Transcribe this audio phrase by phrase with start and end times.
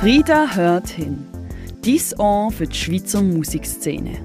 [0.00, 1.26] Frieda hört hin.
[1.84, 4.18] Dies Ohr für die Schweizer Musikszene.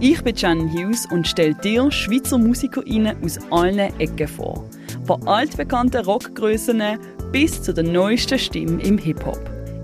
[0.00, 4.64] Ich bin Jan Hughes und stelle dir Schweizer MusikerInnen aus allen Ecken vor.
[5.06, 6.82] Von altbekannten Rockgrößen
[7.30, 9.38] bis zu der neuesten Stimme im Hip-Hop.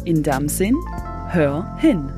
[0.04, 0.76] In dem Sinn,
[1.28, 2.08] hör hin.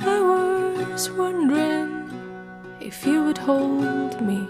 [0.00, 0.20] I
[0.90, 2.10] was wondering
[2.80, 4.48] if you would hold me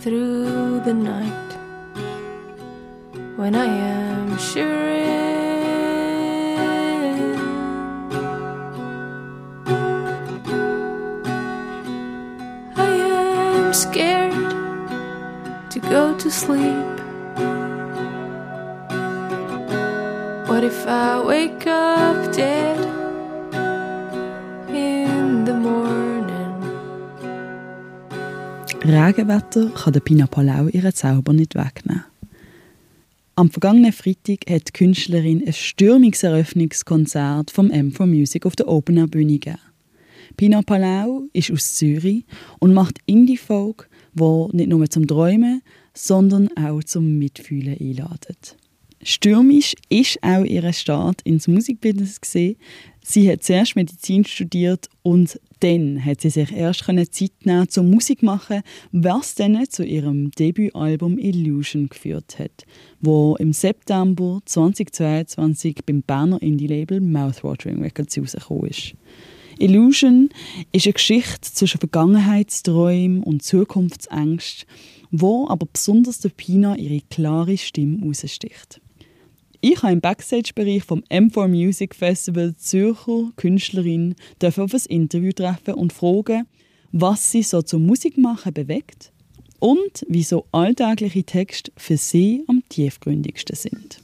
[0.00, 1.45] through the night
[3.46, 4.74] when I am sure.
[13.72, 14.32] scared
[15.70, 16.94] to go to sleep.
[20.48, 22.80] What if I wake up dead
[24.68, 26.56] in the morning?
[28.82, 32.15] Regenwetter kann der Pina Palau Zauber nicht wegnehmen.
[33.38, 39.10] Am vergangenen Freitag hat die Künstlerin ein stürmiges Eröffnungskonzert vom M4 Music auf der Open
[39.10, 39.58] Bühne gegeben.
[40.38, 42.24] Pina Palau ist aus Zürich
[42.60, 45.60] und macht Indie-Folk, wo nicht nur zum Träumen,
[45.92, 48.56] sondern auch zum Mitfühlen einladet.
[49.08, 52.56] Stürmisch ist auch ihr Start ins Musikbusiness gesehen.
[53.04, 58.24] Sie hat zuerst Medizin studiert und dann hat sie sich erst Zeit nehmen zum Musik
[58.24, 62.64] machen, was dann zu ihrem Debütalbum Illusion geführt hat,
[63.00, 68.94] wo im September 2022 beim Berner Indie-Label Mouthwatering Records rausgekommen ist.
[69.60, 70.30] Illusion
[70.72, 74.66] ist eine Geschichte zwischen Vergangenheitsträumen und Zukunftsängsten,
[75.12, 78.80] wo aber besonders der Pina ihre klare Stimme heraussticht.
[79.68, 85.92] Ich habe im Backstage-Bereich vom M4 Music Festival Zürcher Künstlerin auf ein Interview treffen und
[85.92, 86.46] fragen,
[86.92, 89.10] was sie so zum Musikmachen bewegt
[89.58, 94.00] und wieso alltägliche Texte für sie am tiefgründigsten sind.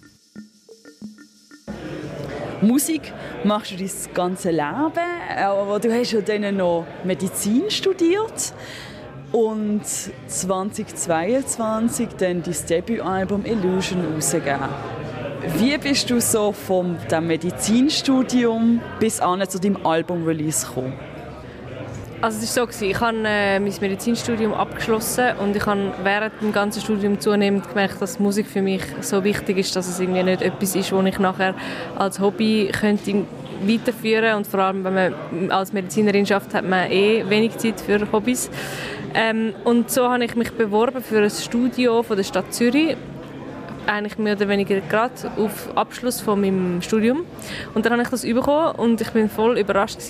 [2.61, 3.13] Musik
[3.45, 8.53] machst du dein ganze Leben, aber du hast ja dann noch Medizin studiert
[9.31, 9.83] und
[10.27, 15.02] 2022 dann dein Debütalbum Illusion rausgegeben.
[15.45, 20.93] Wie bist du so vom dem Medizinstudium bis an zu deinem Album-Release gekommen?
[22.21, 26.53] Also es war so, ich habe äh, mein Medizinstudium abgeschlossen und ich habe während dem
[26.53, 30.43] ganzen Studium zunehmend gemerkt, dass Musik für mich so wichtig ist, dass es irgendwie nicht
[30.43, 31.57] etwas ist, das ich nachher
[31.99, 33.25] als Hobby könnte
[33.67, 38.01] weiterführen und vor allem, wenn man als Medizinerin schafft, hat man eh wenig Zeit für
[38.13, 38.49] Hobbys.
[39.15, 42.97] Ähm, und so habe ich mich beworben für ein Studio von der Stadt Zürich
[43.87, 47.25] eigentlich mehr oder weniger gerade auf Abschluss von meinem Studium
[47.75, 50.01] und dann habe ich das bekommen und ich bin voll überrascht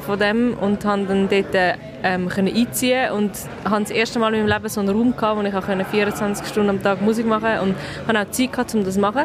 [0.00, 3.32] von dem und habe dann dort ähm, können einziehen und
[3.64, 6.46] habe das erste Mal in meinem Leben so einen Raum gehabt, wo ich auch 24
[6.46, 7.74] Stunden am Tag Musik machen konnte und
[8.06, 9.24] habe auch Zeit gehabt, um das zu machen.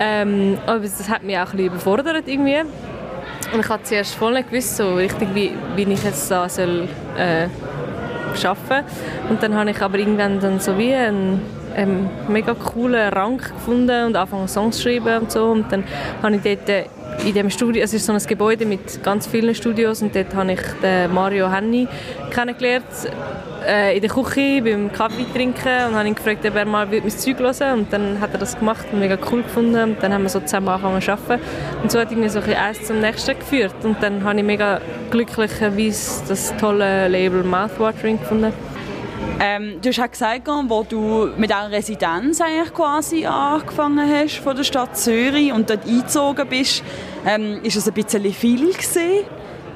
[0.00, 2.60] Ähm, aber das hat mich auch ein überfordert irgendwie.
[3.52, 6.88] Und ich habe zuerst voll nicht gewusst, so richtig, wie, wie ich jetzt da soll,
[7.18, 7.48] äh,
[8.46, 8.86] arbeiten
[9.28, 11.42] Und dann habe ich aber irgendwann dann so wie einen,
[11.74, 15.44] einen mega coolen Rang gefunden und angefangen Songs zu schreiben und so.
[15.46, 15.84] Und dann
[16.22, 16.86] habe ich dort
[17.24, 20.52] in dem Studio, es ist so ein Gebäude mit ganz vielen Studios und dort habe
[20.52, 21.86] ich den Mario Henny
[22.30, 22.84] kennengelernt
[23.66, 27.10] äh, in der Küche beim Kaffee trinken und habe ihn gefragt, ob er mal mein
[27.10, 29.82] Zeug hören und dann hat er das gemacht und mega cool gefunden.
[29.82, 31.42] Und dann haben wir so zusammen angefangen zu arbeiten.
[31.82, 33.74] Und so hat irgendwie so ein eins zum nächsten geführt.
[33.82, 34.80] Und dann habe ich mega
[35.10, 38.52] glücklicherweise das tolle Label Mouthwatering gefunden
[39.40, 44.54] ähm, du hast auch gesagt, wo du mit einer Residenz eigentlich quasi angefangen hast von
[44.54, 46.82] der Stadt Zürich und dort eingezogen bist,
[47.26, 49.24] ähm, ist es ein bisschen viel gewesen.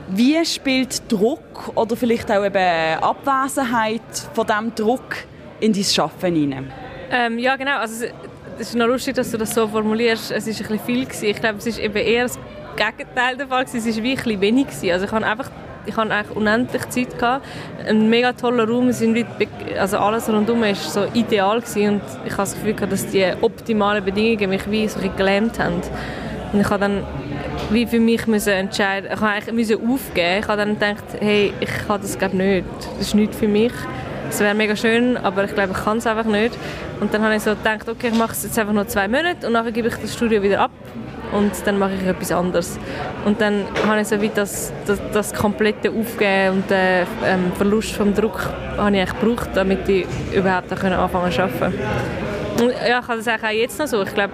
[0.09, 4.03] Wie spielt Druck oder vielleicht auch eben Abwesenheit
[4.35, 5.17] von diesem Druck
[5.61, 6.73] in dein Arbeiten hinein?
[7.11, 7.79] Ähm, ja, genau.
[7.79, 8.07] Also,
[8.59, 10.31] es ist noch lustig, dass du das so formulierst.
[10.31, 11.25] Es ist ein bisschen viel gewesen.
[11.25, 12.39] Ich glaube, es eben eher das
[12.77, 13.65] Gegenteil der Fall.
[13.65, 14.91] Es ist wie wenig gewesen.
[14.91, 15.51] Also ich habe einfach
[15.87, 17.45] ich hatte eigentlich unendlich Zeit gehabt.
[17.87, 19.25] Ein mega toller Raum, sind
[19.79, 23.27] also alles rundum war so ideal gewesen und ich habe das Gefühl gehabt, dass die
[23.41, 25.83] optimalen Bedingungen mich wie so gelähmt haben.
[26.53, 27.03] Und ich habe dann
[27.71, 30.41] wie für mich müssen entscheiden, ich habe eigentlich aufgeben.
[30.41, 32.67] Ich habe dann gedacht, hey, ich kann das glaube nicht.
[32.99, 33.73] Das ist nicht für mich.
[34.31, 36.57] Es wäre mega schön, aber ich glaube, ich kann es einfach nicht.
[37.01, 39.47] Und dann habe ich so gedacht, okay, ich mache es jetzt einfach noch zwei Monate
[39.47, 40.71] und dann gebe ich das Studio wieder ab
[41.35, 42.79] und dann mache ich etwas anderes.
[43.25, 47.93] Und dann habe ich so wie das, das, das komplette Aufgeben und den ähm, Verlust
[47.93, 48.49] vom Druck
[48.79, 51.79] habe ich gebraucht, damit ich überhaupt anfangen zu arbeiten.
[52.61, 54.03] Und ja, ich habe das auch jetzt noch so.
[54.03, 54.33] Ich glaube,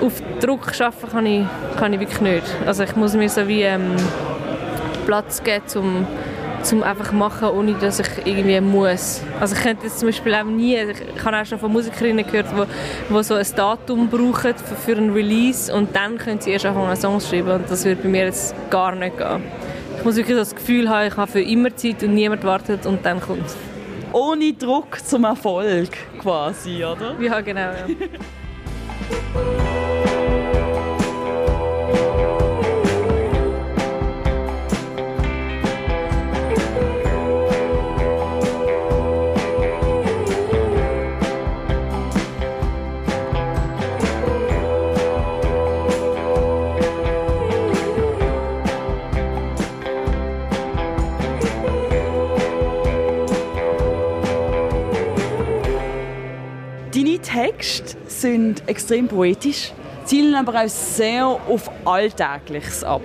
[0.00, 1.46] auf Druck arbeiten kann ich,
[1.78, 2.46] kann ich wirklich nicht.
[2.66, 3.94] Also ich muss mir so wie ähm,
[5.06, 6.06] Platz geben, um
[6.64, 9.22] zum einfach machen, ohne dass ich irgendwie muss.
[9.38, 12.46] Also ich könnte jetzt zum Beispiel auch nie, ich habe auch schon von Musikerinnen gehört,
[12.56, 12.64] wo,
[13.08, 16.96] wo so ein Datum brauchen für, für einen Release und dann können sie erst anfangen
[16.96, 19.42] Songs schreiben und das würde bei mir jetzt gar nicht gehen.
[19.98, 23.04] Ich muss wirklich das Gefühl haben, ich habe für immer Zeit und niemand wartet und
[23.04, 23.44] dann kommt
[24.12, 27.14] Ohne Druck zum Erfolg quasi, oder?
[27.20, 27.60] Ja, genau.
[27.60, 27.86] Ja.
[58.24, 59.72] sind extrem poetisch,
[60.06, 63.02] zielen aber auch sehr auf Alltägliches ab.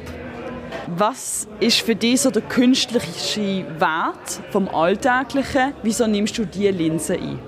[0.88, 5.74] Was ist für dich so der künstlerische Wert vom Alltäglichen?
[5.83, 7.39] Wieso nimmst du diese Linse ein?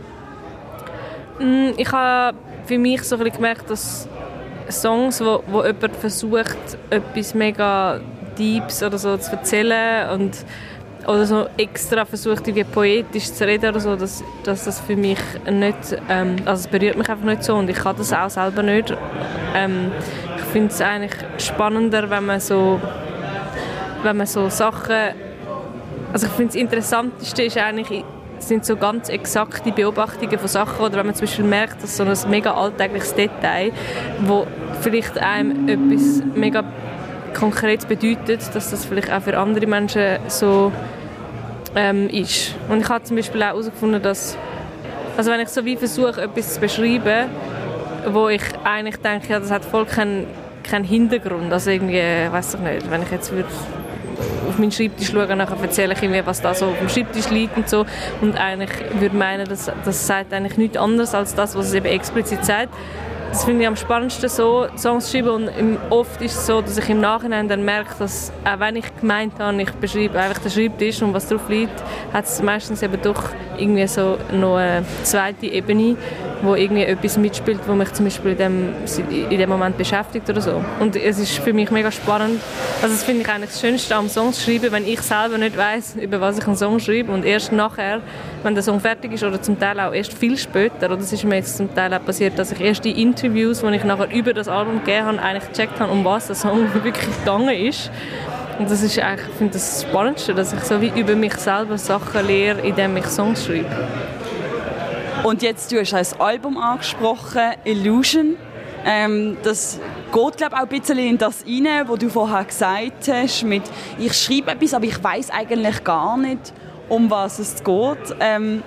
[1.40, 4.10] Mm, ich habe für mich so gemerkt, dass
[4.70, 6.58] Songs, wo, wo jemand versucht,
[6.90, 8.02] etwas mega
[8.38, 10.46] Deeps oder so zu erzählen und
[11.08, 15.20] oder so extra versucht, irgendwie poetisch zu reden oder so, dass, dass das für mich
[15.50, 18.64] nicht, ähm, also es berührt mich einfach nicht so und ich kann das auch selber
[18.64, 18.94] nicht.
[19.56, 19.92] Ähm,
[20.38, 22.80] ich finde es eigentlich spannender, wenn man so,
[24.04, 25.16] wenn man so Sachen,
[26.14, 28.04] also ich finde das Interessanteste ist eigentlich,
[28.40, 32.04] sind so ganz exakte Beobachtungen von Sachen oder wenn man zum Beispiel merkt, dass so
[32.04, 33.72] ein mega alltägliches Detail,
[34.22, 34.48] wo
[34.82, 36.64] vielleicht einem etwas mega
[37.34, 40.72] konkret bedeutet, dass das vielleicht auch für andere Menschen so
[41.76, 42.56] ähm, ist.
[42.70, 44.38] Und ich habe zum Beispiel auch herausgefunden, dass
[45.18, 47.30] also wenn ich so wie versuche, etwas zu beschreiben,
[48.08, 50.26] wo ich eigentlich denke, ja, das hat voll keinen
[50.64, 52.02] keinen Hintergrund, also irgendwie,
[52.32, 53.50] weiß ich nicht, wenn ich jetzt würde
[54.48, 57.58] auf meinen Schreibtisch schaue, dann erzähle ich irgendwie, was da so auf dem Schreibtisch liegt
[57.58, 57.86] und so.
[58.22, 58.70] Und eigentlich
[59.00, 62.74] würde meinen, das, das sagt eigentlich nichts anderes als das, was es eben explizit sagt
[63.32, 65.48] das finde ich am spannendsten so, Songs schreiben.
[65.48, 68.86] Und oft ist es so, dass ich im Nachhinein dann merke, dass auch wenn ich
[69.00, 71.74] gemeint habe, ich beschreibe einfach den Schreibtisch und was drauf liegt,
[72.12, 73.24] hat es meistens eben doch
[73.58, 75.96] irgendwie so noch eine zweite Ebene,
[76.44, 78.74] wo irgendwie etwas mitspielt, wo mich zum Beispiel in dem,
[79.30, 80.64] in dem Moment beschäftigt oder so.
[80.80, 82.42] Und es ist für mich mega spannend.
[82.82, 85.96] Also das finde ich eigentlich das Schönste am Songs schreiben, wenn ich selber nicht weiß,
[86.02, 88.02] über was ich einen Song schreibe und erst nachher,
[88.44, 91.24] wenn der Song fertig ist oder zum Teil auch erst viel später, oder das ist
[91.24, 94.34] mir jetzt zum Teil auch passiert, dass ich erst die Interviews, die ich nachher über
[94.34, 97.92] das Album gegeben habe, eigentlich gecheckt habe, um was der Song wirklich gegangen ist.
[98.60, 101.78] Und das ist eigentlich, ich finde das Spannendste, dass ich so wie über mich selber
[101.78, 103.70] Sachen lehre, indem ich Songs schreibe.
[105.24, 108.38] Und jetzt, du hast ein Album angesprochen, Illusion.
[108.84, 109.80] Ähm, das
[110.12, 113.62] geht glaube auch ein bisschen in das rein, was du vorher gesagt hast, mit
[114.00, 116.52] ich schreibe etwas, aber ich weiß eigentlich gar nicht,
[116.90, 118.16] um was es geht.
[118.20, 118.64] Ähm,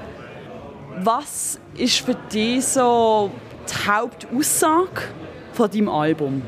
[1.02, 3.32] was ist für dich so
[3.68, 5.08] die Hauptaussage
[5.52, 6.42] von deinem Album?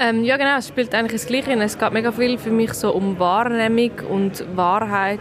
[0.00, 1.52] Ähm, ja genau, es spielt eigentlich das Gleiche.
[1.52, 5.20] Es geht mega viel für mich so um Wahrnehmung und Wahrheit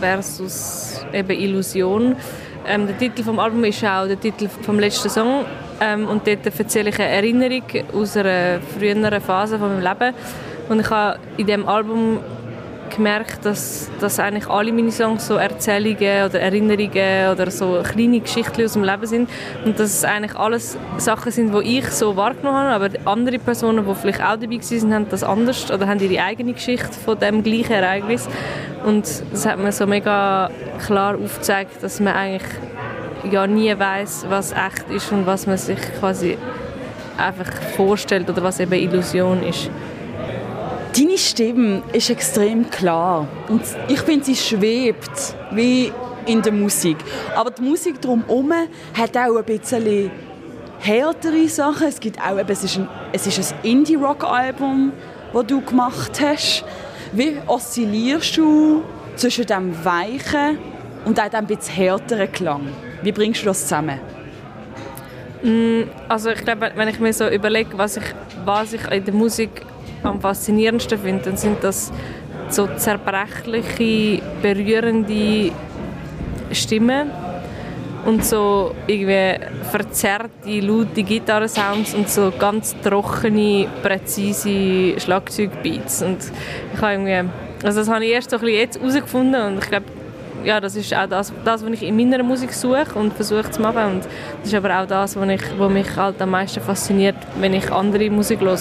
[0.00, 2.16] versus eben Illusion.
[2.66, 5.44] Ähm, der Titel vom Album ist auch der Titel vom letzten Song.
[5.80, 7.62] Ähm, und dort erzähle ich eine Erinnerung
[7.92, 10.14] aus einer früheren Phase von meinem Leben.
[10.68, 12.20] Und ich habe in dem Album
[12.94, 18.64] gemerkt, dass, dass eigentlich alle meine Songs so Erzählungen oder Erinnerungen oder so kleine Geschichten
[18.64, 19.30] aus dem Leben sind
[19.64, 23.86] und dass es eigentlich alles Sachen sind, die ich so wahrgenommen habe, aber andere Personen,
[23.86, 27.42] die vielleicht auch dabei waren, haben das anders oder haben ihre eigene Geschichte von dem
[27.42, 28.28] gleichen Ereignis
[28.84, 30.50] und das hat mir so mega
[30.84, 32.50] klar aufgezeigt, dass man eigentlich
[33.30, 36.36] ja nie weiß, was echt ist und was man sich quasi
[37.16, 39.70] einfach vorstellt oder was eben Illusion ist.
[40.96, 45.92] Deine Stimme ist extrem klar und ich finde, sie schwebt wie
[46.24, 46.96] in der Musik.
[47.34, 48.52] Aber die Musik drumherum
[48.96, 50.12] hat auch ein bisschen
[50.78, 51.88] härtere Sachen.
[51.88, 54.92] Es gibt auch, es ist ein, ein Indie-Rock-Album,
[55.32, 56.64] das du gemacht hast.
[57.12, 58.84] Wie oszillierst du
[59.16, 60.58] zwischen dem weichen
[61.04, 62.68] und auch dem bisschen härteren Klang?
[63.02, 63.98] Wie bringst du das zusammen?
[65.42, 68.04] Mm, also ich glaube, wenn ich mir so überlege, was ich,
[68.44, 69.62] was ich in der Musik
[70.04, 71.92] am faszinierendsten finde, dann sind das
[72.48, 75.52] so zerbrechliche, berührende
[76.52, 77.10] Stimmen
[78.04, 86.02] und so irgendwie verzerrte, laute Gitarrensounds und so ganz trockene, präzise Schlagzeugbeats.
[86.02, 86.18] Und
[86.74, 87.30] ich habe irgendwie,
[87.64, 89.86] also das habe ich erst so ein bisschen jetzt herausgefunden und ich glaube,
[90.44, 93.62] ja, das ist auch das, das, was ich in meiner Musik suche und versuche zu
[93.62, 93.94] machen.
[93.94, 97.54] Und das ist aber auch das, was, ich, was mich halt am meisten fasziniert, wenn
[97.54, 98.58] ich andere Musik höre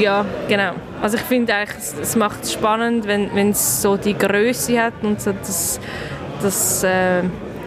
[0.00, 0.72] ja, genau.
[1.00, 5.20] Also ich finde eigentlich, es macht es spannend, wenn es so die Größe hat und
[5.20, 5.80] so das,
[6.40, 7.22] das äh,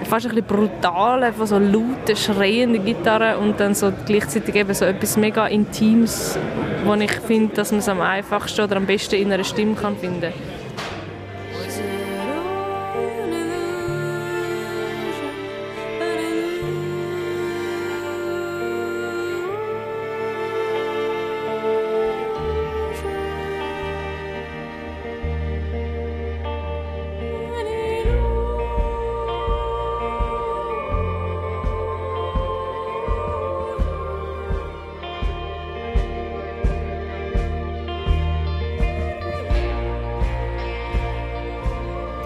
[0.06, 4.86] fast ein bisschen brutale, von so lauten, schreienden Gitarre und dann so gleichzeitig eben so
[4.86, 6.38] etwas mega Intimes,
[6.86, 9.98] wo ich finde, dass man es am einfachsten oder am besten in einer Stimme kann
[9.98, 10.55] finden kann.